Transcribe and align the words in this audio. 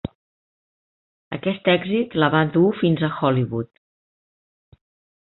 Aquest 1.37 1.69
èxit 1.75 2.17
la 2.23 2.31
va 2.39 2.43
dur 2.57 2.67
fins 2.83 3.07
a 3.07 3.13
Hollywood. 3.21 3.75